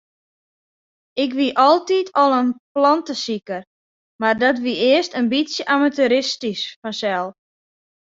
[1.23, 3.61] Ik wie altyd al in plantesiker,
[4.21, 7.35] mar dat wie earst in bytsje amateuristysk fansels.